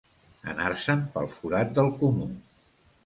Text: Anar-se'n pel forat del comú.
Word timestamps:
Anar-se'n 0.53 1.03
pel 1.17 1.29
forat 1.35 1.77
del 1.77 1.93
comú. 2.01 2.27